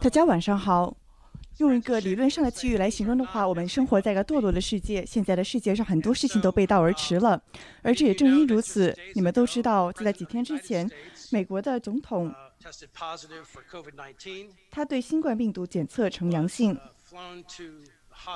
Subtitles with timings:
[0.00, 0.94] 大家晚上好。
[1.56, 5.04] 用一个理论上的词语来形容的话，我们生活在一个堕落的世界。
[5.06, 7.42] 现在的世界上很多事情都背道而驰了，
[7.82, 8.94] 而这也正因如此。
[9.14, 10.88] 你们都知道，就在几天之前，
[11.30, 12.32] 美国的总统
[14.70, 16.78] 他对新冠病毒检测呈阳性，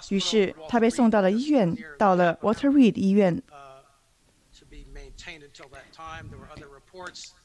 [0.08, 3.42] 于是他被送到了医院，到了 Walter Reed 医院。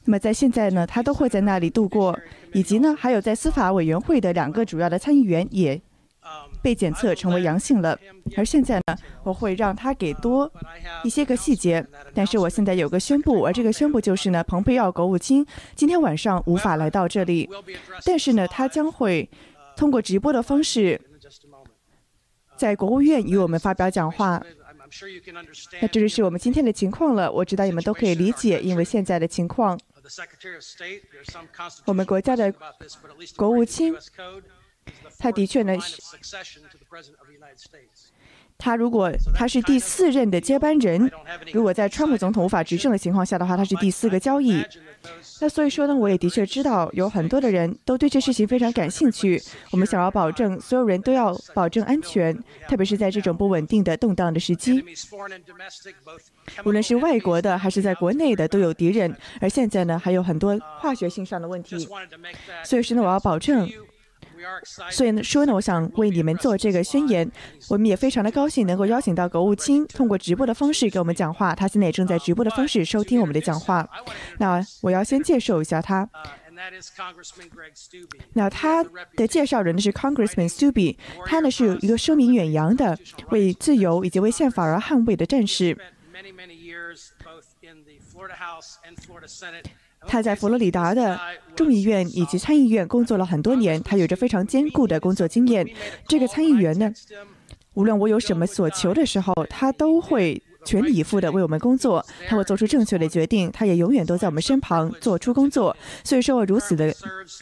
[0.04, 2.18] 那么在现在呢，他都会在那里度过，
[2.52, 5.80] 以及呢，还有在司法委员会的两个主要的参议员也
[6.60, 7.98] 被检测成为阳性了。
[8.36, 10.50] 而现在呢，我会让他给多
[11.04, 11.86] 一些个细节。
[12.14, 17.48] 但是我现在有个宣布，而这个宣布就是呢，蓬佩奥国务卿今天晚上无法来到这里，
[18.04, 19.30] 但是呢，他将会
[19.76, 21.00] 通过直播的方式
[22.56, 24.42] 在国务院与我们发表讲话。
[25.80, 27.30] 那这就是我们今天的情况了。
[27.30, 29.78] 我知道你们都可以理解，因为现在的情况，
[31.84, 32.52] 我们国家的
[33.36, 33.94] 国务卿，
[35.18, 35.76] 他的确呢，
[38.58, 41.10] 他如果他是第四任的接班人，
[41.52, 44.62] 如果在川普总统无法执政的情况下的话，他是第四个交易。
[45.40, 49.40] 那所以说呢，我也的确知道有很多的人都对这事情非常感兴趣。
[49.70, 52.36] 我们想要保证所有人都要保证安全，
[52.66, 54.84] 特别是在这种不稳定的、动荡的时机。
[56.64, 59.16] 无论是外国的还是在国内的，都有敌人。
[59.40, 61.88] 而现在呢，还有很多化学性上的问题。
[62.64, 63.70] 所以说呢，我要保证。
[64.90, 67.30] 所以呢，说呢，我想为你们做这个宣言。
[67.68, 71.54] 我们也非常的高兴能够邀请到国务卿通过直播的方式给我们讲话。
[71.54, 73.88] 他现在也正在直播的方式收听我们的讲话。
[74.38, 76.08] 那我要先介绍一下他。
[78.32, 82.98] 那他的介绍人呢是 Congressman Stubbe，他呢是一个声名远扬的
[83.30, 85.76] 为自由以及为宪法而捍卫的战士。
[90.06, 91.18] 他在佛罗里达的
[91.56, 95.66] 众议院以及参议院工作了很多年，他有着非常坚固的工作经验。
[96.06, 96.92] 这个参议员呢，
[97.74, 105.76] 无论我有什么所求的时候，他都会全力以赴的为我们工作，他会做出正确的决定，他也永远都在我们身旁做出工作。
[106.04, 106.94] 所以说我如此的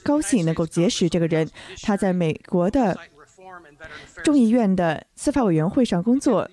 [0.03, 1.49] 高兴能够结识这个人。
[1.83, 2.99] 他在美国的
[4.25, 6.49] 众议院的司法委员会上工作，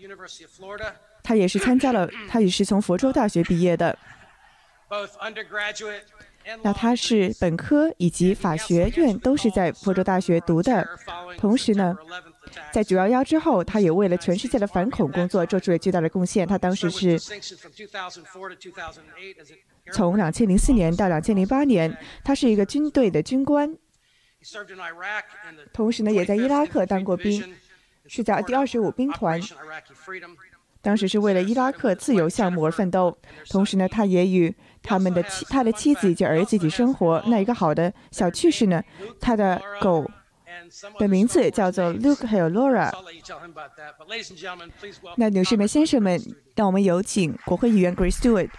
[1.23, 3.97] 他也是参加了，他也是从佛州大学毕业的。
[6.61, 10.85] 那他是本科以及法学院都是在佛州大学读的，
[11.38, 11.95] 同时呢，
[12.72, 16.45] 在九幺幺之后，他也为了全世界的反恐工作做出了巨大的贡献。
[16.45, 17.17] 他当时是
[19.94, 23.73] 从两千零四年到两千零八年，他是一个军队的军官，
[25.72, 27.56] 同时呢，也在伊拉克当过兵，
[28.06, 29.41] 是在第二十五兵团。
[30.83, 33.17] 当时是为了伊拉克自由项目而奋斗，
[33.49, 37.23] 同时呢，他也与他们的妻、他的妻子以及儿子一起生活。
[37.27, 38.83] 那一个好的小趣事呢，
[39.21, 40.05] 他的狗
[40.99, 42.91] 的名字叫做 Luke 还有 Laura。
[45.16, 46.21] 那女士们、先生们，
[46.53, 48.50] 让我们有请国会议员 Grace Stewart。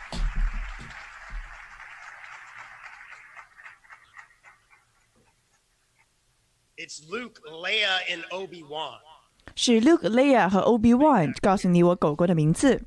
[6.77, 9.14] It's Luke, Leia, and Obi Wan.
[9.57, 12.83] 是 Luke、Leia 和 Obi Wan 告诉你我狗狗的名字。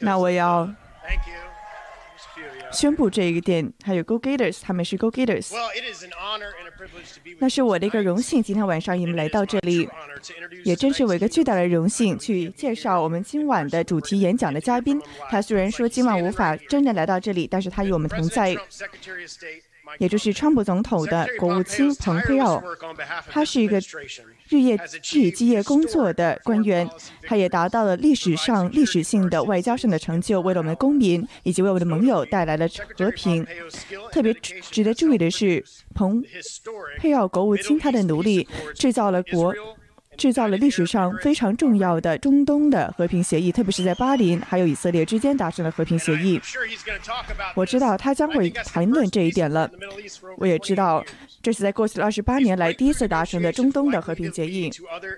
[0.00, 0.72] 那我要
[2.70, 5.52] 宣布这一点，还有 Go Gators，他们是 Go Gators。
[7.38, 9.88] 那是我的一个荣幸，今天晚上你们来到这里，
[10.64, 15.00] 也真是我一个巨大的荣幸，去介绍我们今晚的主题演讲的嘉宾。
[15.28, 18.56] 他虽然说今晚无法真的来到这里，但是他与我们同在。
[19.98, 22.62] 也就是川普总统的国务卿蓬佩奥，
[23.28, 23.78] 他是一个
[24.48, 24.76] 日夜
[25.12, 26.88] 日以继夜工作的官员，
[27.22, 32.66] 他也达到了历史上历史性的外交上的成就，为了我们的公民以及为我们的盟友带来了
[32.96, 33.46] 和平。
[34.10, 35.64] 特别值得注意的是，
[35.94, 36.22] 蓬
[36.98, 39.54] 佩奥国务卿他的努力制造了国。
[40.16, 46.40] 制造了历史上非常重要的中东的和平协议，特别是在巴林还有以色列之间达成了和平协议。
[47.54, 49.70] 我知道他将会谈论这一点了。
[50.36, 51.04] 我也知道
[51.42, 54.70] 这是在过去的二十八年来第一次达成的中东的和平协议。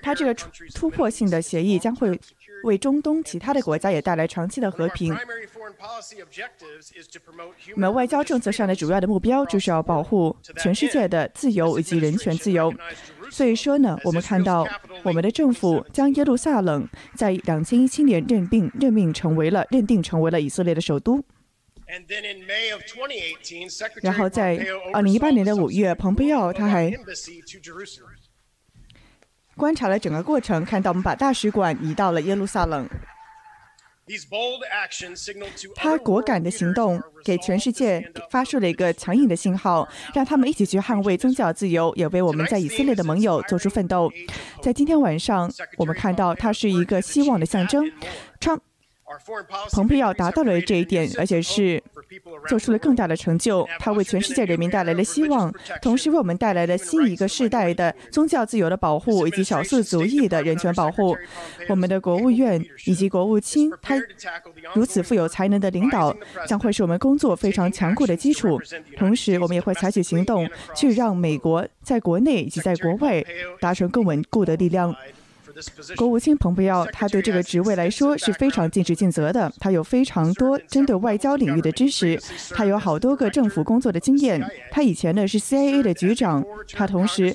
[0.02, 2.18] 他这个突突破性的协议将会
[2.62, 5.14] 为中东其他的国家也带来长期的和平。
[7.74, 12.72] 我们外交政策上的主要的目标就是要保护全世界的自由以及人权自由。
[13.30, 14.66] 所以说呢，我们看到
[15.02, 21.22] 我们的政府将耶路撒冷在两千一七年认定任命成为了认定成为了以色列的首都。
[24.02, 24.58] 然后在
[24.92, 26.92] 二零一八年的五月，蓬佩奥他还
[29.56, 32.88] 观察了整个过程，看到我们把大使馆移到了耶路撒冷。
[35.76, 44.12] 他果敢的行动给全世界发出了一个强硬的信号，让他们一起去捍卫宗教自由，也为我们在以色列的盟友做出奋斗。
[44.60, 47.90] 在今天晚上，我们看到他是一个希望的象征。
[48.40, 48.60] 川
[49.72, 51.82] 蓬佩奥达到了这一点，而且是
[52.48, 53.66] 做出了更大的成就。
[53.78, 55.52] 他为全世界人民带来了希望，
[55.82, 61.16] 同时为我们带来了新一个世代的宗教自由的保护以及少数族裔的人权保护。
[61.68, 63.94] 我们的国务院以及国务卿，他
[64.74, 66.16] 如此富有才能的领导，
[66.46, 68.60] 将会是我们工作非常强固的基础。
[68.96, 73.22] 同时，我们也会采取行动，去让美国在国内以及在国外
[73.60, 74.94] 达成更稳固的力量。
[75.96, 79.52] 国务卿蓬佩奥，他对这个职位来说是非常尽职尽责的。
[79.58, 82.20] 他有非常多针对外交领域的知识，
[82.50, 84.42] 他有好多个政府工作的经验。
[84.70, 87.34] 他以前呢是 CIA 的局长，他同时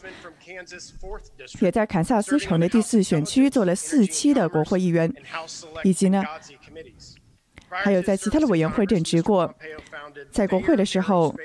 [1.62, 5.12] 也在堪萨斯城的第四选区做了四期的国会议员，
[5.84, 6.24] 以及呢
[7.70, 9.54] 还有在其他的委员会任职过。
[10.32, 11.36] 在国会的时候，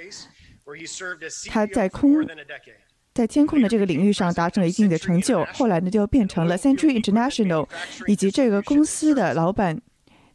[1.49, 2.27] 他在空。
[3.15, 7.65] 在监控的这个领域上达成了一定的成就，后来呢就变成了 Century International，
[8.09, 9.81] 以及这个公司的老板，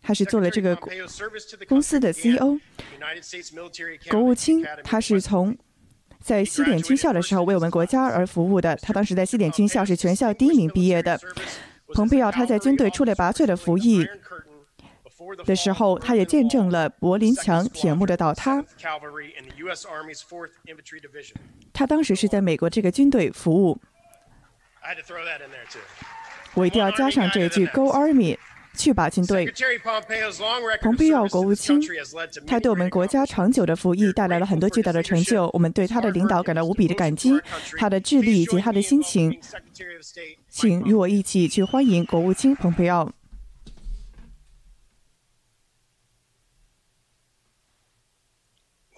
[0.02, 0.78] 他是做了这个
[1.68, 2.58] 公司的 CEO。
[4.10, 5.58] 国务卿他是从
[6.22, 11.20] 在西点军校的时候为我们国家而服务的，他当时在西点军校是全校第一名毕业的。
[11.94, 14.08] 蓬佩奥他在军队出类拔萃的服役。
[15.46, 18.64] 的时候，他也见证了柏林墙铁幕的倒塌。
[21.74, 23.80] 他当时是在美国这个军队服务。
[26.56, 28.38] 我一定要加上这一句：“Go Army，
[28.76, 29.46] 去吧军队。”
[30.82, 31.80] 蓬佩奥国务卿，
[32.48, 37.40] 他对我们国家长久的服役带来了很多巨大的成就，我们对他的领导感到无比的感激。
[37.78, 39.40] 他的智力以及他的心情，
[40.50, 43.12] 请与我一起去欢迎国务卿蓬佩奥。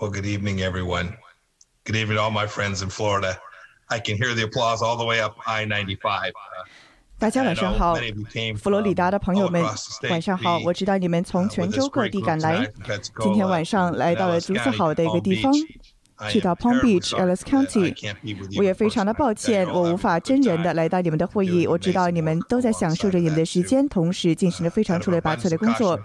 [0.00, 1.16] Well, good evening, everyone.
[1.84, 3.38] Good evening to all my friends in Florida.
[3.88, 6.32] I can hear the applause all the way up I-95.
[7.19, 7.94] 大家晚上好，
[8.58, 9.64] 佛罗里达的朋友们，
[10.10, 10.58] 晚上好。
[10.58, 12.70] 我知道你们从全州各地赶来，
[13.22, 15.50] 今天晚上来到了如此好的一个地方。
[16.29, 17.94] 去到 Palm Beach, Ellis County，
[18.57, 21.65] 我也非常的抱歉，我无法真人的来到你们的会议。
[21.65, 26.00] 我知道你们都在享受着你们的时间，同时进行了非常出类拔萃的工作。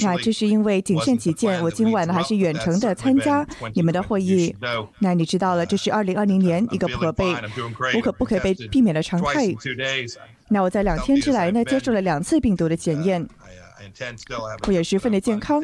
[0.00, 4.54] 那这是因为谨慎起见，我今晚呢还是远程的参加你们的会议。
[5.00, 7.24] 那你知道了，这是二零二零年一个不可被
[7.94, 9.46] 无可不可被避免的常态。
[10.48, 13.26] 那我在两天之来呢，接受了两次病毒的检验，
[14.66, 15.60] 我也十分的健康。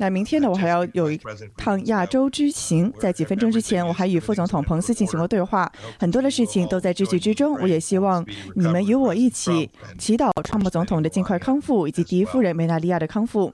[0.00, 1.20] 那明天呢，我还要有一
[1.58, 2.90] 趟亚洲之行。
[2.98, 7.52] 在几分钟之前，我还与副总统彭斯进行过对话，很多的事情都在秩序之中。
[7.60, 8.24] 我也希望
[8.54, 13.52] 你们与我一起祈祷川普总统的尽快康复，以及第一夫人梅纳利亚的康复。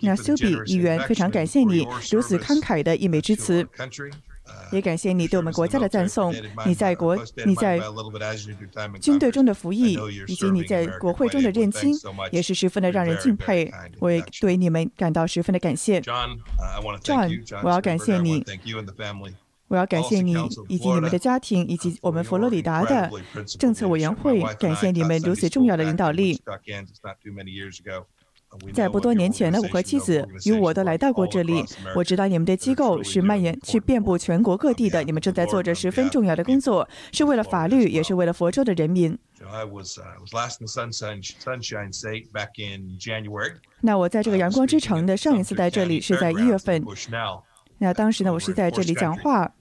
[0.00, 3.68] 那苏比议员，非常感谢你如此慷慨的溢美之词。
[4.70, 6.34] 也感谢你对我们国家的赞颂。
[6.66, 7.80] 你在国，你在
[9.00, 11.94] 军队中的服役，以及你在国会中的认亲，
[12.30, 13.72] 也是十分的让人敬佩。
[13.98, 16.00] 我也对你们感到十分的感谢。
[16.00, 16.38] John，
[17.62, 18.44] 我要感谢你，
[19.68, 20.34] 我要感谢你
[20.68, 23.10] 以及你们的家庭，以及我们佛罗里达的
[23.58, 26.40] 政策委员会，感谢你们如此重要的领导力。
[28.72, 31.62] 在不多年前呢，我和妻子与我都来到过这里。
[31.94, 35.02] 我知道你们的机构是蔓延、去遍布全国各地的。
[35.02, 39.16] 你们正在做着十分重要的工作，是为了法律，也是为了佛州的人民。
[43.80, 46.82] 那我在这个阳光之城的上一次在这里是在一月份。
[47.78, 49.52] 那当时呢，我是在这里讲话，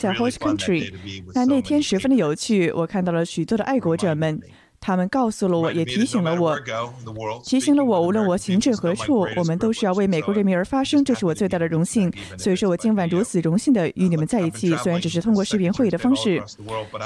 [0.00, 0.92] 在 Host Country。
[1.34, 4.40] 那那天十分的有趣，我看到了许多的爱国者们。
[4.82, 6.58] 他们告诉了我，也提醒了我，
[7.46, 12.12] 提醒了我，无论我行至何处，我们都是要为美国人民而发声，这是我最大的荣幸。
[12.36, 16.42] 所以说我今晚如此荣幸的与你们在一起，虽然只是通过视频会议的方式。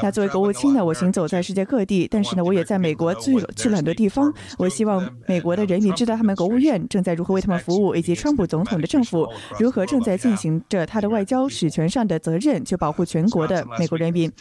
[0.02, 4.32] 那作为国务卿呢，我行走在世界各地，但是呢，我也在美国去了去了很多地方。
[4.56, 9.28] 我希望美国的人民知道，他们国务院正在如何为他们服务，以及川普总统的政府
[9.60, 14.32] 如何正在进行着他的外交使权上的责任，去保护全国的美国人民。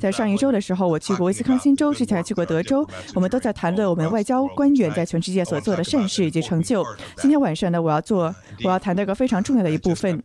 [0.00, 2.71] 在上一周的时候，我去过威斯康星州，之前还去过德州。
[3.14, 6.84] 我们都在谈论我们外交官员在全世界所做的善事以及成就。
[7.16, 10.22] 今天晚上呢，我要做，我要谈到一个非常重要的一部分，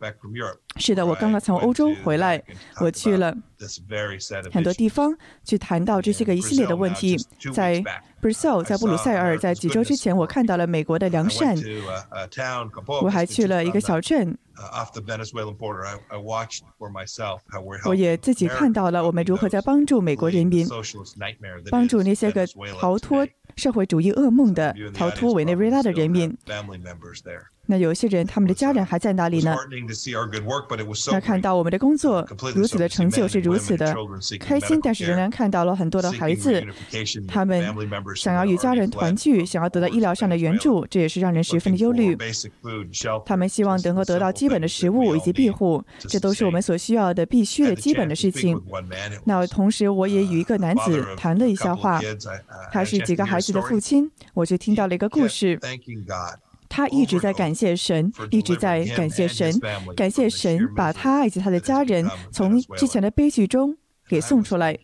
[0.78, 2.42] 是的，我刚刚从欧洲回来，
[2.80, 3.34] 我去了
[4.52, 7.16] 很多地方，去谈到这些个一系列的问题。
[7.52, 7.82] 在
[8.22, 11.56] Brazil，在布鲁塞尔，在几周之前，我看到了美国的良善。
[13.02, 14.36] 我还去了一个小镇。
[17.84, 20.66] 我也自己看到了我们如何在帮助美国人民，
[21.70, 22.44] 帮助那些个
[22.80, 26.36] 逃脱社会主义噩梦的、逃脱委内瑞拉的人民。
[27.70, 29.54] 那有些人，他们的家人还在那里呢？
[31.12, 33.94] 那看到我们的工作如此的成就是如此的
[34.40, 36.64] 开心，但是仍然看到了很多的孩子，
[37.28, 37.62] 他们
[38.16, 42.16] 想要与家人团聚，想要得到医疗上的援助，这也是让人十分的忧虑。
[43.26, 48.58] 他们希望能够得到基本的食物以及庇护，这都是我们所需要的必须的基本的事情。
[49.24, 52.00] 那同时，我也与一个男子谈了一下话，
[52.72, 55.60] 他是几个孩子的父亲，我就听到了一个故事。
[56.68, 59.52] 他一直在感谢神，一直在感谢神，
[59.96, 63.76] 感谢神把他以及他的家人从之前的悲剧中
[64.08, 64.78] 给送出来。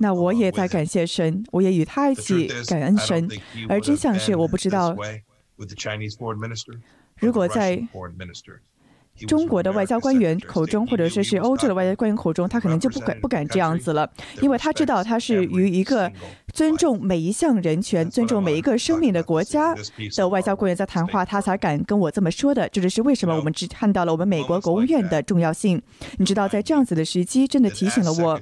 [0.00, 3.28] 那我也在感谢神，我也与他一起感恩神。
[3.68, 4.96] 而真相是，我不知道，
[7.16, 7.88] 如果在。
[9.26, 14.08] 中国的外交官员口中，或者说是欧洲的外交官员口中，他可能就不敢不敢这样子了，
[14.40, 16.10] 因为他知道他是与一个
[16.52, 19.74] 尊重每一项人权、尊重每一个生命的国家
[20.16, 22.68] 的外交官员在谈话，他才敢跟我这么说的。
[22.68, 25.80] 这就是为什么我们只看到了我们美国国务院的重要性。
[26.18, 28.40] 你知道，在这样子的时机，真的提醒了我，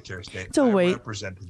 [0.51, 0.95] 作为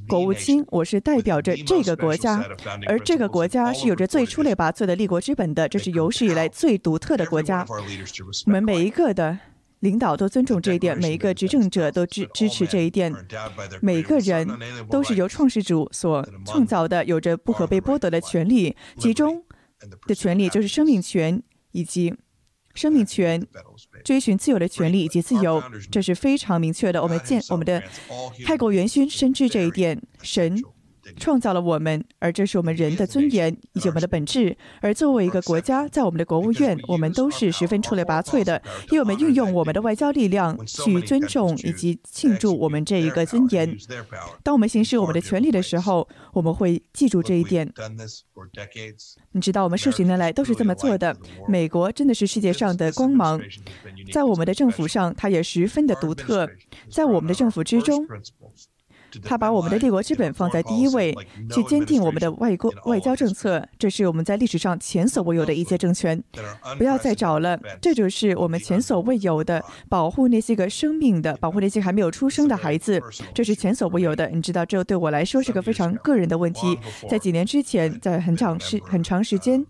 [0.07, 2.43] 国务卿，我是代表着这个国家，
[2.87, 7.65] 而这个国家是有着最出类拔萃的立国之本的，这是有史以来最独特的国家。
[8.45, 9.16] 我们每一个。
[9.17, 9.37] 的
[9.79, 13.13] 领导都尊重这一点，每一个执政者都支支持这一点。
[13.81, 14.47] 每个人
[14.89, 18.75] 都是由创始主所创造的，有着不可被剥夺的权利。
[18.97, 19.43] 其中
[20.07, 22.15] 的权利就是生命权以及
[22.75, 23.45] 生命权、
[24.03, 27.01] 追寻自由的权利以及自由，这是非常明确的。
[27.01, 27.83] 我们见我们的
[28.45, 30.63] 开国元勋深知这一点，神。
[31.15, 34.57] 创造了我们，而这是我们人的尊严以及我们的本质。
[34.81, 38.61] 而作为一个国家，在我们的国务院，我们都是十分出类拔萃的，
[38.91, 43.77] 因为我们运用我们的外交力量去尊重以及庆祝我们这一个尊严。
[44.43, 47.71] 当我们行使我们的权利的时候，我们会记住这一点。
[49.31, 51.15] 你知道，我们数十年来都是这么做的。
[51.47, 53.41] 美国真的是世界上的光芒，
[54.11, 56.49] 在我们的政府上，它也十分的独特。
[56.89, 58.05] 在我们的政府之中。
[59.23, 61.15] 他把我们的帝国之本放在第一位，
[61.51, 66.21] 去坚定我们的外国外交政策，这是我们在历史上前所未有的一届政权。
[66.77, 73.01] 不要再找了，这就是我们前所未有的保护那些个生命的，保护那些还没有出生的孩子，
[73.33, 74.27] 这是前所未有的。
[74.29, 76.77] 你知道，这对我来说是个非常个人的问题。
[77.09, 79.65] 在几年之前，在很长时很长时间。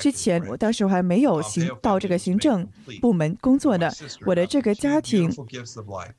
[0.00, 2.68] 之前，我当时还没有行到这个行政
[3.00, 3.90] 部门工作呢。
[4.26, 5.30] 我的这个家庭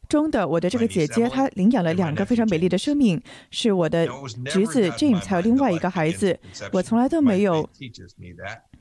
[0.08, 3.22] 中的我的这个姐姐，她领养了两个非常美丽的生命，
[3.52, 4.08] 是我的
[4.46, 6.40] 侄子 James，还有另外一个孩子。
[6.72, 7.70] 我从来都没有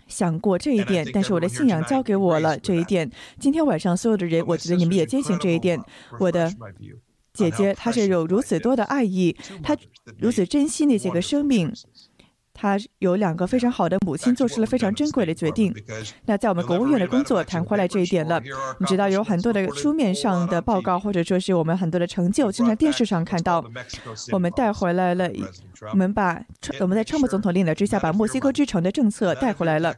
[0.06, 3.10] 想过这一点，但是我的信仰教给我了这一点。
[3.38, 5.78] 今天晚上，所有的人，我觉得你们也坚信这一点。
[6.18, 6.50] 我的
[7.34, 9.76] 姐姐，她是有如此多的爱意，她
[10.18, 11.70] 如此珍惜那些个生命。
[12.60, 15.72] 他有两个非常好的母亲，做出了非常珍贵的决定。
[16.26, 18.42] 那在我们国务院的工作谈回来这一点了。
[18.80, 23.64] 你知道有很多的书面上的报告，或者说是我们很多的成就，经常电视上看到。
[24.32, 25.30] 我们带回来了，
[25.92, 26.42] 我们把
[26.80, 29.94] 我们在川普总统领导之下，把墨西哥之城的政策带回来了。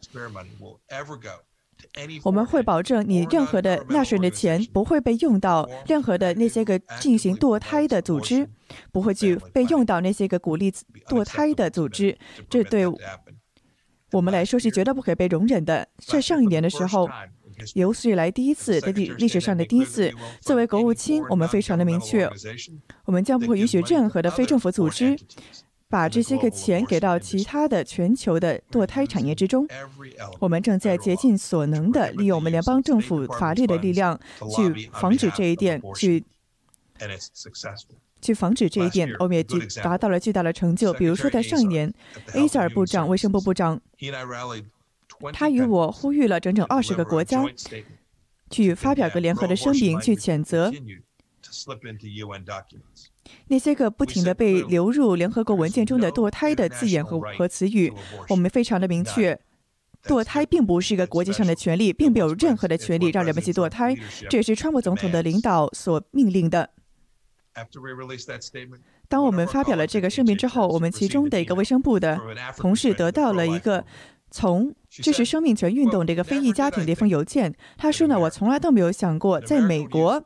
[2.23, 8.49] 我们会保证你任何的纳税人的钱不会被用到任何的那些个进行堕胎的组织，
[8.93, 10.71] 不会去被用到那些个鼓励
[11.09, 12.17] 堕胎的组织。
[12.49, 12.85] 这对
[14.13, 15.87] 我们来说是绝对不可以被容忍的。
[15.99, 17.09] 在上一年的时候，
[17.75, 22.29] 有史以来第一次，在历历史上的第一次，作为国务卿，我们非常的明确，
[23.05, 25.17] 我们将不会允许任何的非政府组织。
[25.91, 29.67] 把这些个钱给到其他的全球的堕胎产业之中，
[30.39, 34.19] 我们正在竭尽所能的利用我们联邦政府法律的力量
[34.55, 36.25] 去防止这一点，去
[38.23, 39.43] 去防止这一点，我们也
[39.83, 40.93] 达到了巨大的成就。
[40.93, 41.93] 比如说，在上一年
[42.35, 43.81] ，A 塞尔部长、卫生部部长，
[45.33, 47.45] 他与我呼吁了整整二十个国家，
[48.49, 50.73] 去发表个联合的声明，去谴责。
[53.49, 57.93] 那些个不停的被流入联合国文件中的堕胎的字眼和和词语，
[58.29, 59.39] 我们非常的明确，
[60.05, 63.97] 堕胎并不是一个国际上的权利，并没有任何的权利让人们去堕胎，
[64.29, 66.71] 这也是川普总统的领导所命令的。
[69.09, 72.19] 当我们发表了这个声明之后，我们其中的一个卫生部的
[72.57, 73.85] 同事得到了一个
[74.31, 80.23] 从支持生命权运动这个非裔家庭的一封邮件，他说呢，我从来都没有想过，在美国，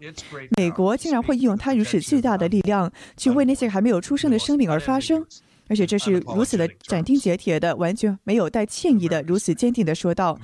[0.56, 5.25] 美国竟然会用他如此巨大的力量去为那些还没有出生的生命而发声。
[5.66, 10.38] 而且这是如此的斩钉截铁的，完全没有带歉意的，如此坚定的说道。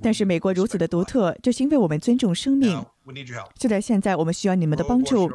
[0.00, 2.82] 但是美国如此的独特，就是因为我们尊重生命。
[3.58, 5.30] 就在现在，我们需要你们的帮助。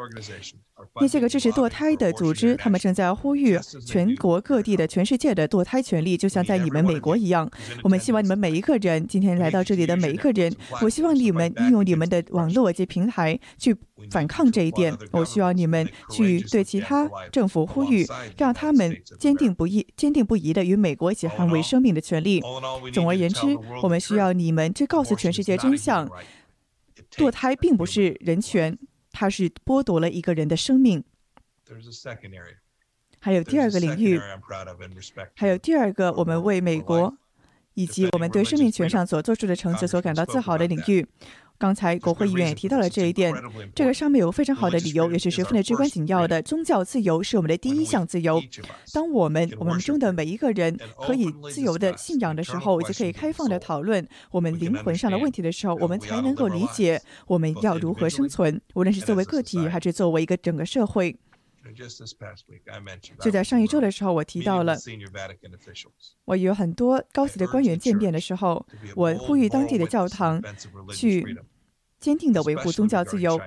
[1.00, 7.50] 那些个支持堕胎的组织，他们正在呼吁全国各地的、全世界的堕胎权利，就像在你们美国一样。
[7.84, 13.76] 我们希望你们每一个人，今天来到这里的每一个人，我希望你们利用你们的网络及平台去
[14.10, 14.96] 反抗这一点。
[15.12, 18.06] 我需要你们去对其他政府呼吁，
[18.38, 22.42] 让他们坚定不移、坚定不移的与美国一起捍卫生命的权利。
[22.94, 26.10] 总而言之，我们需要你们去告诉全世界真相：
[27.16, 28.78] 堕胎并不是人权。
[29.12, 31.04] 它是剥夺了一个人的生命。
[33.20, 34.20] 还有第二个领域，
[35.36, 37.16] 还有第二个我们为美国
[37.76, 41.08] 以及我们对生命权上所做出的成就所感到自豪的领域。
[41.62, 43.32] 刚才国会议员也提到了这一点，
[43.76, 46.42] 这个上面有非常好的理由，也是十分的至关紧要的。
[46.42, 48.42] 宗教自由是我们的第一项自由。
[48.92, 61.16] 当我们我们中的每一个人可以自由的信仰的时候，以及可以开放的讨论我们灵魂上的问题的时候，我们才能够理解我们要如何生存，无论是作为个体还是作为一个整个社会。
[63.20, 64.76] 就在上一周的时候，我提到了，
[66.26, 68.66] 我与很多高级的官员见面的时候，
[68.96, 70.42] 我呼吁当地的教堂
[70.92, 71.38] 去。
[72.02, 73.40] 坚定地维护宗教自由，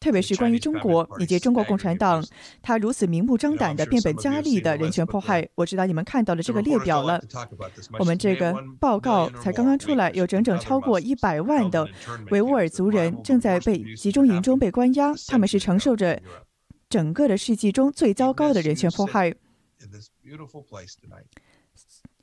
[0.00, 2.24] 特别是关于中国以及中国共产党，
[2.62, 5.46] 他如此明目张胆的变本加厉的人权迫害。
[5.54, 7.22] 我知道你们看到了这个列表了。
[7.98, 11.86] 我们这个报告才刚刚出来，有整整超过一百万的
[12.30, 16.20] 维吾尔族人正在被集中营中被关押，他们是承受着
[16.88, 19.34] 整个的世纪中最糟糕的人权迫害。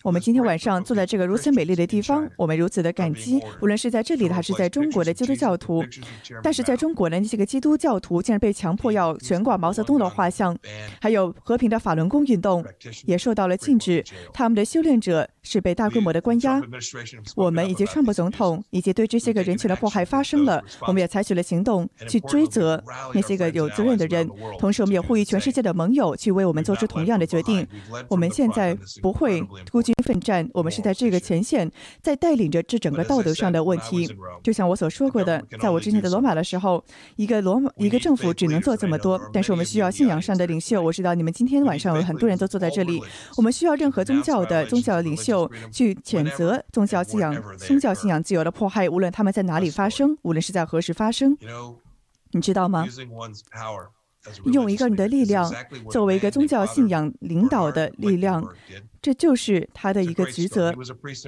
[0.05, 5.83] 我们今天晚上坐在这个如此美丽的地方，我们如此的感激，无论是在这里的还是在中国的基督教徒。
[6.43, 10.55] 但是在中国的那些个基督教徒竟然被强迫要悬挂毛泽东的画像，
[11.01, 12.63] 还有和平的法轮功运动
[13.05, 16.61] 也受到了禁止，他们的修炼者是被大规模的关押。
[17.35, 22.79] 我们以及川普总统以及对这些个人群的迫害发生了，我们也采取了行动去追责
[23.11, 24.29] 那些个有责任的人。
[24.59, 27.67] 同时，我们也呼吁全世界的盟友去为我们做出同样的决定。
[28.07, 29.94] 我们现在不会孤军。
[30.05, 31.69] 奋战，我们是在这个前线，
[32.01, 34.07] 在带领着这整个道德上的问题。
[34.43, 36.83] 就像我所说过的，在我之前的罗马的时候，
[37.15, 40.79] 一个罗马一个政府只能做这么多，但是我们需要信仰上的领袖。
[40.79, 43.01] 我知道你们今天晚上有很多人都坐在这里，
[43.35, 51.35] 我们需要任何宗教的宗教领袖去谴责宗教信仰、宗教信仰自由的迫害，无论他们在哪里发生，无论是在何时发生。
[52.31, 52.85] 你知道吗？
[54.45, 55.51] 用一个人的力量
[55.91, 58.45] 作为一个宗教信仰领导的力量。
[59.01, 60.73] 这就是他的一个职责。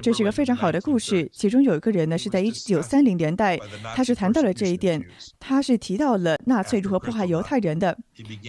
[0.02, 1.30] 这是一个非常好的故事。
[1.32, 3.56] 其中有一个人呢，是在一九三零年代，
[3.94, 5.00] 他是谈到了这一点。
[5.38, 7.96] 他是提到了纳粹如何迫害犹太人的。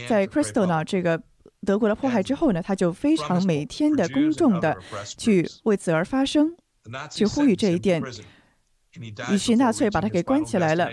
[0.07, 1.21] 在 Crystal 呢这个
[1.63, 4.75] 德国的迫害之后呢，他就非常每天的公众的
[5.15, 6.55] 去为此而发声，
[7.12, 8.01] 去呼吁这一点。
[9.31, 10.89] 于是纳粹把他给关起来了。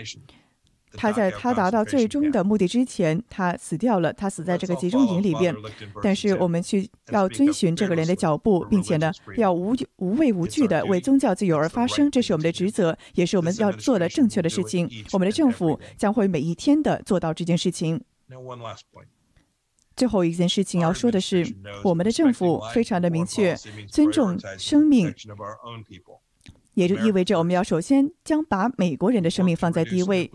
[0.93, 4.11] 他在他达到最终的目的之前，他死掉了。
[4.13, 5.55] 他死在这个集中营里边。
[6.01, 14.89] 但是我们去要遵循这个人的脚步，并且呢，要无无畏无惧的为宗教自由而发声，这是我们的职责，也是我们要做的正确的事情。
[15.11, 18.01] 我们的政府将会每一天的做到这件事情。
[19.95, 21.45] 最后一件事情要说的是，
[21.83, 23.55] 我们的政府非常的明确，
[23.89, 25.13] 尊重生命。
[26.77, 30.29] 也就意味着，我们要首先将把美国人的生命放在第一位。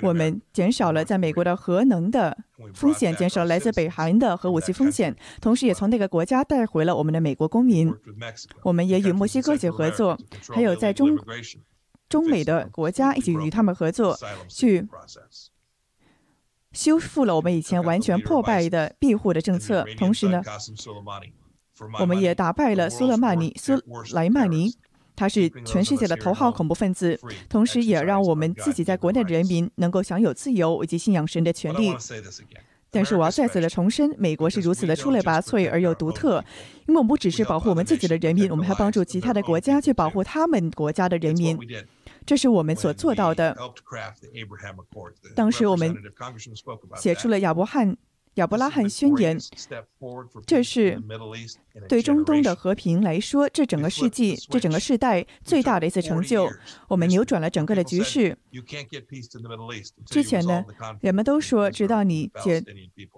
[0.00, 2.34] 我们减少了在美国的核能的
[2.72, 7.94] 风险，减少了来自北韩的核武器风险，同时也从那个国家带回了我们的美国公民。
[8.62, 11.14] 我们也与墨西哥一起合作，还有在中
[12.08, 14.16] 中美的国家一起与他们合作，
[14.48, 14.88] 去
[16.72, 19.84] 修复了我们以前完全破败的庇护的政策。
[19.98, 20.42] 同时呢，
[22.00, 23.78] 我们也打败了苏勒曼尼苏
[24.14, 24.74] 莱曼尼。
[25.16, 31.94] 他是全世界的头号恐怖分子，同时也让我们自己在国内的人民能够享有自由以及信仰神的权利。
[32.90, 36.44] 但是我要再次的重申，美国是如此的出类拔萃而又独特，
[36.86, 41.58] 因为我们不只是保护我们自己的人民，我们还帮助其他的国家去保护他们国家的人民。
[42.24, 43.56] 这是我们所做到的。
[45.34, 45.92] 当时我们
[46.94, 47.96] 写出了亚伯汉
[48.34, 49.38] 亚伯拉罕宣言，
[50.44, 51.00] 这是
[51.88, 56.50] 对中东的和平来说，这整个世纪、这整个世代最大的一次成就。
[56.88, 58.36] 我们扭转了整个的局势。
[60.06, 60.64] 之前呢，
[61.00, 62.60] 人们都说，直到你解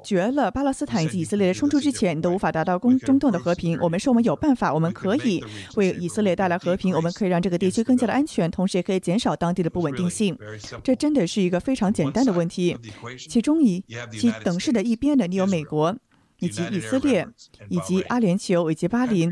[0.05, 3.79] 决了巴勒斯坦以及以色列的冲突之前，你都无法达到中中东的和平。
[3.81, 5.43] 我们说，我们有办法，我们可以
[5.77, 10.37] 为以色列带来和平，我们可以让这个地区更加的安全，同时也可以减少当地的不稳定性。
[10.85, 12.77] 这真的是一个非常简单的问题。
[13.17, 15.06] 其中一其等式的一边。
[15.15, 15.95] 的，你有美国，
[16.39, 17.29] 以及以色列，
[17.69, 19.31] 以及阿联酋，以及巴林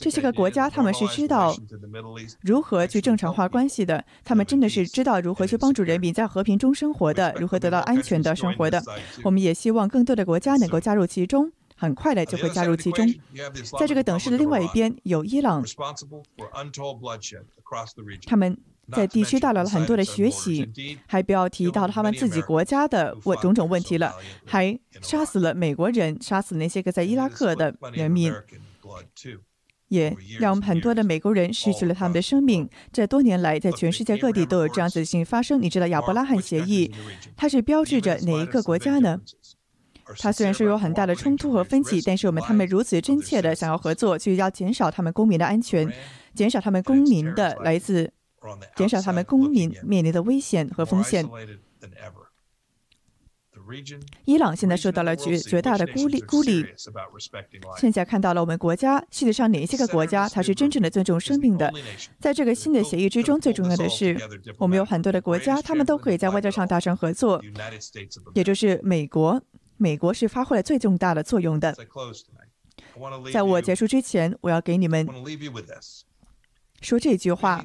[0.00, 1.52] 这些个国家，他们是知道
[2.42, 4.04] 如何去正常化关系的。
[4.22, 8.80] 他们真的是知道如何去帮助人民在和平中生活的，如何得到安全的生活的。
[9.24, 13.12] 我们也希望更多的国家能够加入其中，很快的就会加入其中。
[13.78, 15.64] 在这个等式的另外一边，有伊朗，
[18.26, 18.56] 他们。
[18.92, 20.68] 在地区带来了很多的学习，
[21.06, 24.12] 还不要提到他们自己国家的问种种问题了，
[24.44, 28.32] 还杀死了美国人，杀死那些个在伊拉克的人民，
[29.88, 32.68] 也让很多的美国人失去了他们的生命。
[32.92, 35.60] 这多年来，在全世界各地都有这样子的事情发生。
[35.62, 36.92] 你知道亚伯拉罕协议，
[37.36, 39.20] 它是标志着哪一个国家呢？
[40.18, 45.90] 它虽然说有很大的冲突和分歧，但是我们他们如此真切的想要合作，就要减少他们公民的安全，
[46.34, 48.12] 减少他们公民的来自。
[48.76, 51.28] 减少他们公民面临的危险和风险。
[54.24, 56.66] 伊朗现在受到了绝绝大的孤立孤立。
[57.78, 61.72] 现在看到了我们国家，世界上哪些个国家才是真正的尊重生命的？
[62.20, 64.16] 在这个新的协议之中，最重要的是，
[64.58, 67.42] 我们有很多的国家，他们都可以在外交上达成合作，
[68.34, 69.40] 也就是美国。
[69.76, 71.74] 美国是发挥了最重大的作用的。
[73.32, 75.06] 在我结束之前，我要给你们。
[76.84, 77.64] 说这句话。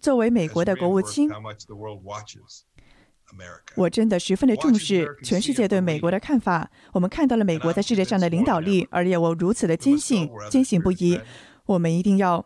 [0.00, 1.30] 作为美国的国务卿，
[3.76, 6.70] 我真的十分的重视全世界对美国的看法。
[6.92, 11.20] 我们看到了美国在世界上的领导力，而且我如此的坚信、坚信不疑。
[11.66, 12.42] 我们一定要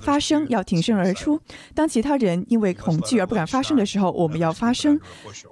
[0.00, 1.40] 发声，要挺身而出。
[1.74, 4.96] 当其他人因为恐惧而不敢发声的时候，我们要发声；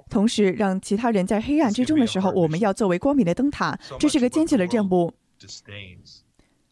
[0.09, 3.77] 同时，让其他人在黑暗之中的时候，我们要作为光明的灯塔。
[3.99, 5.13] 这是个艰巨的任务。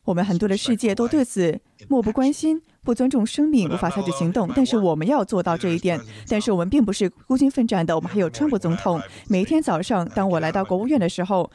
[0.10, 4.52] 我们很多的世界都对此漠不关心，不尊重生命，无法采取行动。
[4.56, 6.02] 但是我们要做到这一点。
[6.28, 9.00] 但是我们并不是孤军奋战的，我们还有川普总统。
[9.28, 11.52] 每一天早上，当我来到国务院的时候。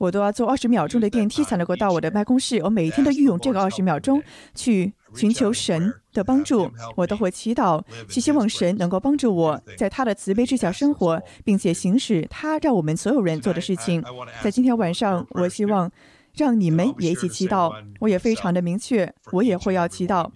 [0.00, 2.56] 我都要坐二十秒钟的电梯才能够到我的办公室。
[2.64, 4.22] 我每一天都运用这个二十秒钟
[4.54, 6.72] 去寻求神的帮助。
[6.96, 14.02] 我都会祈祷，去希望神能够帮助我在他的慈悲之下生活，并且行使他让我们所有人做的事情。
[14.42, 15.92] 在今天晚上，我希望
[16.34, 17.70] 让你们也一起祈祷。
[17.98, 20.30] 我也非常的明确，我也会要祈祷。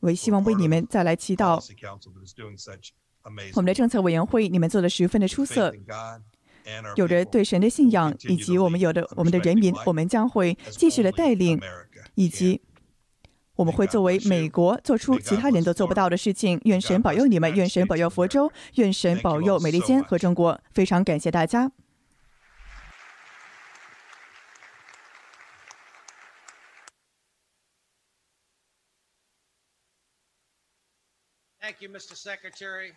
[0.00, 1.58] 我也希望为你们再来祈祷。
[3.54, 5.72] 我们的政策委员会，你们做的十分的出色。
[6.96, 11.60] 有着对神的信仰，以及我们有的我们的人民，我们将会继续的带领，
[12.14, 12.60] 以及
[13.56, 16.60] 我们会作为美国做出其他人都做不到的事情。
[16.64, 20.60] 愿神保佑你们，愿神保佑佛州，愿神保佑美利坚和中国。
[20.72, 21.70] 非常感谢大家。
[31.60, 32.16] Thank you, Mr.
[32.16, 32.94] Secretary.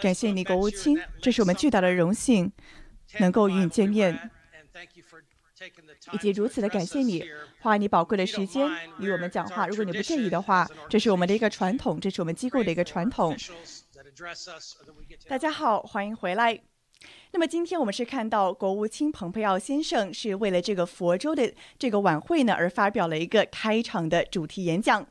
[0.00, 2.50] 感谢你，国务卿，这是我们巨大的荣幸，
[3.20, 4.30] 能够与你见面，
[6.12, 7.24] 以及如此的感谢你
[7.60, 9.66] 花你宝贵的时间与我们讲话。
[9.66, 13.36] 如果你不介意的话，这是我们的一个传统，这是我们机构的一个传统。
[15.28, 16.60] 大家好，欢迎回来。
[17.32, 25.04] 那么今天我们是看到国务卿蓬佩奥先生是为了这个佛州的这个晚会呢而发表了一个开场的主题演讲。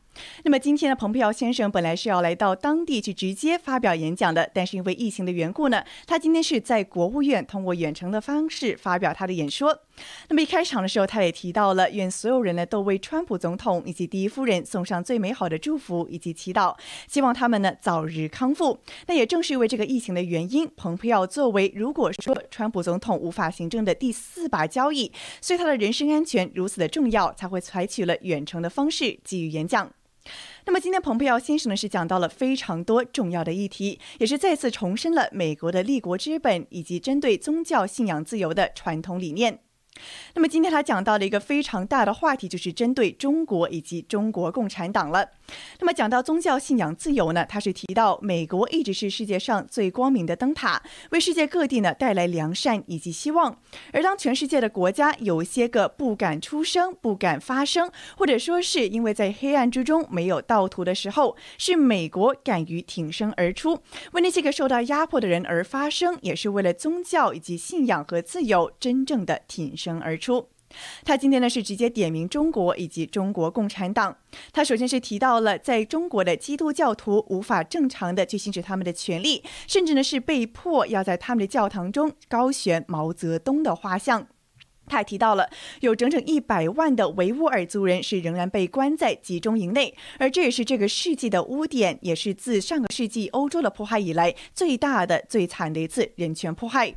[0.44, 9.82] 那么今天的蓬佩奥先生本来是要来到当地去直接发表演讲的，但是因为疫情的缘故呢，他今天是在国务院通过远程的方式发表他的演说。
[10.30, 16.76] 那么一开场的时候，他也提到了愿所有人呢都为川普总统以及第一夫人送上最美好的祝福以及祈祷，
[17.08, 18.80] 希望他们呢早日康复。
[19.08, 29.92] 那也正是因为这个疫情的原因，蓬佩奥作为如果说川普总统无法行政的第四把交椅，所以他的人身安全如此的重要，才会采取了远程的方式给予演讲。
[30.66, 39.60] 那么今天，蓬佩奥先生呢是讲到了非常多重要的议题，也是再次重申了美国的立国之本以及针对宗教信仰自由的传统理念。
[40.34, 45.30] 那么今天他讲到了一个非常大的话题，就是针对中国以及中国共产党了。
[45.80, 53.58] 那么讲到宗教信仰自由呢，他是提到美国一直是世界上最光明的灯塔，为世界各地呢带来良善以及希望。
[53.92, 63.82] 而当全世界的国家有些个不敢出声、不敢发声，或者说是因为在黑暗之中没有道途的时候，是美国敢于挺身而出，
[64.14, 70.48] 为那些个受到压迫的人而发声，也是为了宗教以及信仰和自由真正的挺身而出。
[71.04, 74.16] 他今天呢是直接点名中国以及中国共产党。
[74.54, 84.28] 他首先是提到了在中国的基督教徒无法正常的去行使他们的权利，甚至呢是被迫要在他们的教堂中高悬毛泽东的画像。
[84.88, 85.50] 他还提到了
[85.82, 96.96] 有整整一百万的维吾尔族人是仍然被关在集中营内，而这也是这个世纪的污点，也是自上个世纪欧洲的迫害以来最大的、最惨的一次人权迫害。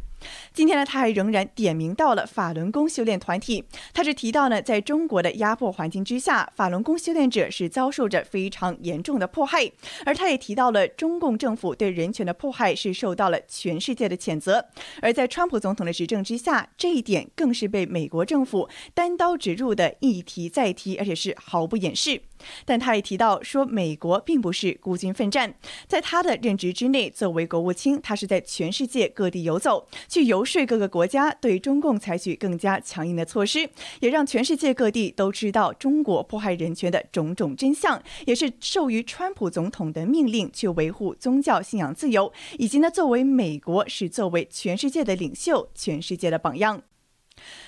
[0.53, 3.65] 今天呢，他还仍然点名到了法轮功修炼团体。
[3.93, 9.71] 他是提到呢，在中国的压迫环境之下，法轮功修炼者是遭受着非常严重的迫害。
[10.05, 14.65] 而他也提到了中共政府对人权的迫害是受到了全世界的谴责。
[15.01, 22.23] 而在川普总统的执政之下，这一点更是被美国政府单刀直入的一提再提，而且是毫不掩饰。
[22.65, 25.55] 但他也提到说，美国并不是孤军奋战，
[25.87, 33.69] 在他的任职之内，作为国务卿，他是在全世界各地游走，去游说各个国家对中共采取更加强硬的措施，
[34.01, 46.83] 也让全世界各地都知道中国迫害人权的种种真相，也是授予川普总统的命令去维护宗教信仰自由，以及呢，作为美国是作为全世界的领袖，全世界的榜样。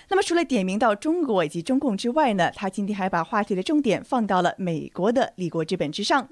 [0.08, 6.28] 那么，除了点名到中国以及中共之外呢，他今天还把话题的重点放到了美国的立国之本之上。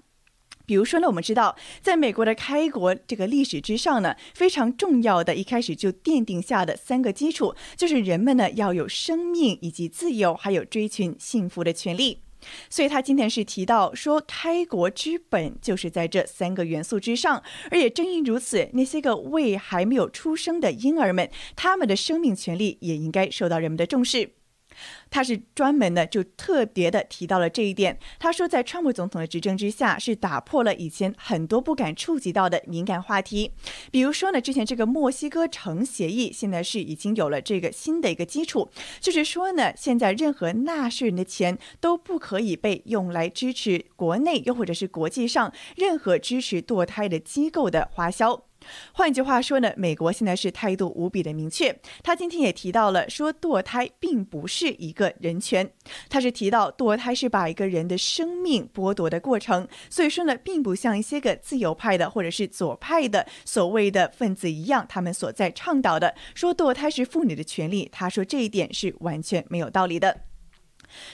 [0.67, 12.24] 比如说呢，我们知道，在美国的开国这个历史之上呢，非常重要的一开始就奠定下的三个基础，就是人们呢要有生命以及自由，还有追寻幸福的权利。
[12.69, 24.31] 所以他今天是提到说，开国之本就是在这三个元素之上，而也正因如此，那些个未还没有出生的婴儿们，他们的生命权利也应该受到人们的重视。
[25.11, 27.99] 他是专门的，就特别的提到了这一点。
[28.19, 33.53] 他说，在川普总统的执政之下，是打破了以前很多不敢触及到的敏感话题。
[33.91, 38.69] 比如说呢，之前这个墨西哥城协议，现在是已经有了这个新的一个基础，
[39.01, 48.45] 就是说呢，现在任何纳税人的钱都不可以被用来支持国内又或者是国际上任何支持堕胎的机构的花销。
[48.93, 51.75] 换句话说呢，美国现在是态度无比的明确。
[52.03, 55.71] 他今天也提到了，说堕胎并不是一个人权，
[56.09, 59.67] 他是提到堕胎是把一个人的生命剥夺的过程。
[59.89, 67.89] 所以说呢，并不像一些个自由派的或者是左派的所谓的分子一样，他们所在倡导的说堕胎是妇女的权利。
[67.93, 70.34] 他说这一点是完全没有道理的。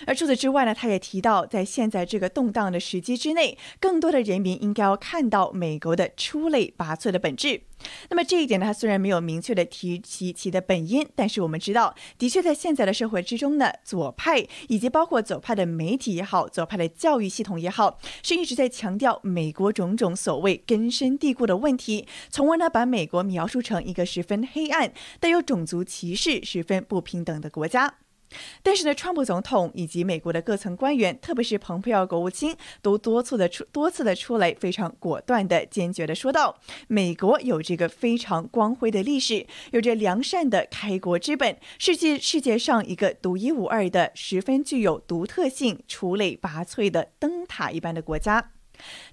[0.06, 7.62] 而除此之外呢，他也提到，在现在这个动荡的时机之内，更多的人民应该要看到美国的出类拔萃的本质。
[8.10, 27.94] 那么这一点呢，他虽然没有明确的提及其的本因，但是我们知道，的确在现在的社会之中呢，左派以及包括左派的媒体也好，左派的教育系统也好，是一直在强调美国种种所谓根深蒂固的问题，从而呢把美国描述成一个十分黑暗、带有种族歧视、十分不平等的国家。
[28.62, 48.50] 但是呢，川普总统以及美国的各层官员，特别是蓬佩奥国务卿，都多次的出多次的出来，非常果断的、坚决的说道：美国有这个非常光辉的历史，有着良善的开国之本，世界世界上一个独一无二的、十分具有独特性、出类拔萃的灯塔一般的国家。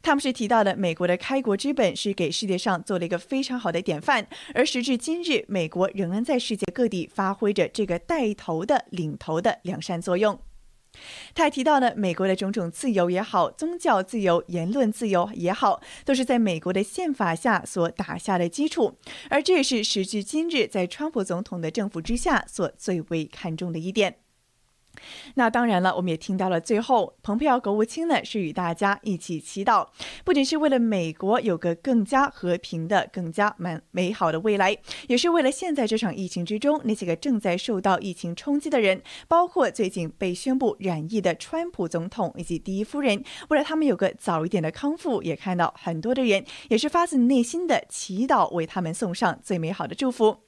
[0.01, 10.39] 他们是提到的，美国的开国之本是给世界上做了一个非常好的典范，而时至今日，美国仍然在世界各地发挥着这个带头的、领头的良善作用。
[11.36, 18.97] 他还提到呢，美国的种种自由也好，宗教自由、言论自由也好，都是在美国的宪法下所打下的基础，
[19.30, 24.15] 而这也是时至今日在川普总统的政府之下所最为看重的一点。
[25.36, 29.88] 那当然了，我们也听到了最后，蓬佩奥国务卿呢是与大家一起祈祷，
[30.23, 50.46] 不仅是为了美国有个更加和平的、更加美美好的未来，也是为了现在这场疫情之中那些个正在受到疫情冲击的人，包括最近被宣布染疫的川普总统以及第一夫人，为了他们有个早一点的康复，也看到很多的人也是发自内心的祈祷，为他们送上最美好的祝福。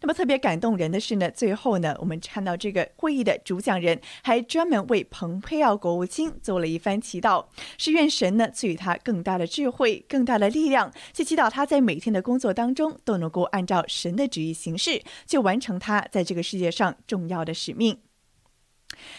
[0.00, 7.44] 那么特别感动人的是呢，最后呢，我们看到这个会议的主讲人还专门为蓬佩奥国务卿做了一番祈祷，
[7.78, 17.98] 是愿神呢赐予他更大的智慧、更大的力量，去祈祷他在每天的工作当中都能够按照神的旨意行事，去完成他在这个世界上重要的使命。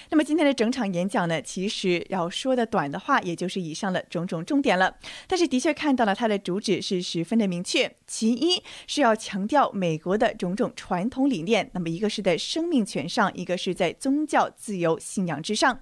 [0.09, 4.95] 那么今天的整场演讲呢，其实要说的短的话，也就是以上的种种重点了。
[5.27, 15.79] 但是的确看到了它的主旨是十分的明确，其一是要强调美国的种种传统理念，那么一个是在生命权上，一个是在宗教自由信仰之上。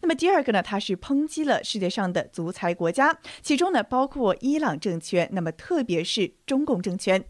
[0.00, 7.24] 那么第二个呢，他是抨击了世界上的独裁国家，其中呢包括伊朗政权，那么特别是中共政权。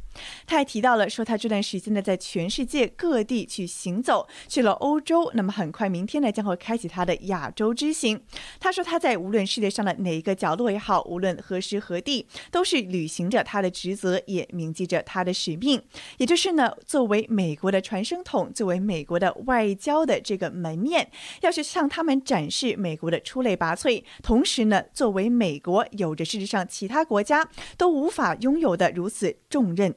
[0.46, 8.20] 他还提到了说，他这段时间呢在全世界各地去行走，去了欧洲，那么很快明天呢将会开启他的亚洲之行。
[8.60, 15.80] 他说他在无论世界上的哪一个角落也好，无论何时何地，都是履行着他的职责，也铭记着他的使命，
[16.18, 22.16] 也就是呢作为美国的传声筒，作为美国的外交的这个门面，要是向他们。
[22.26, 29.94] 展示美国的出类拔萃，同时呢，作为美国有着世界上其他国家都无法拥有的如此重任。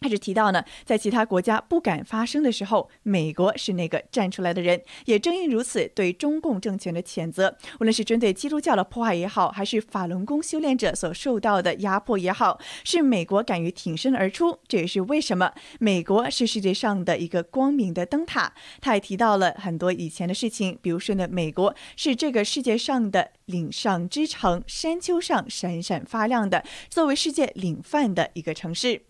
[0.00, 4.80] 他是提到呢，在其他国家不敢发声的时候，美国是那个站出来的人。
[5.04, 14.58] 也正因如此，对中共政权的谴责，无论是针对基督教的迫害也好，还是法轮功修炼者所受到的压迫也好，是美国敢于挺身而出。
[14.66, 18.54] 这也是为什么美国是世界上的一个光明的灯塔。
[18.80, 29.02] 他也提到了很多以前的事情，比如说呢，美国是这个世界上的岭上之城，山丘上闪闪发亮的，作为世界领范的一个城市。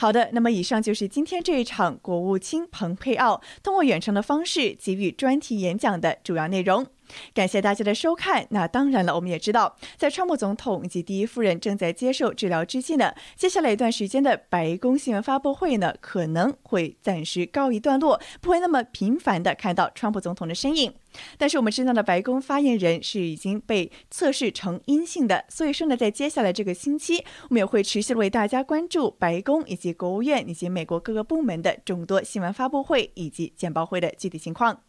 [0.00, 6.86] 好的，那么以上就是今天这一场国务卿蓬佩奥通过远程的方式给予专题演讲的主要内容。
[7.34, 8.46] 感谢大家的收看。
[8.50, 20.92] 那当然了，我们也知道，在川普总统以及第一夫人正在接受治疗之际呢，接下来一段时间的白宫新闻发布会呢，可能会暂时告一段落，不会那么频繁的看到川普总统的身影。
[21.38, 34.87] 但是我们知道呢，白宫发言人是已经被测试成阴性的，所以说呢，在接下来这个星期，我们也会持续为大家关注白宫以及国务院以及美国各个部门的众多新闻发布会以及简报会的具体情况。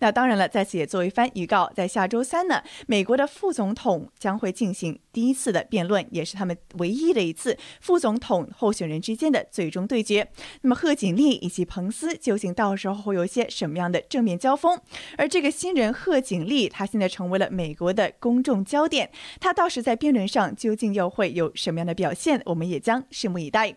[0.00, 10.28] 那当然了，在此也做一番预告，在下周三呢，美国的副总统将会进行第一次的辩论，也是他们唯一的一次副总统候选人之间的最终对决。
[10.62, 14.80] 那么贺锦丽以及彭斯究竟到时候会有一些什么样的正面交锋？
[15.16, 22.42] 而这个新人贺锦丽，她现在成为了美国的公众焦点，她到时在辩论上究竟又会有什么样的表现？
[22.46, 23.76] 我们也将拭目以待。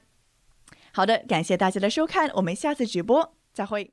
[0.94, 3.92] 好的，感谢大家的收看，我们下次直播再会。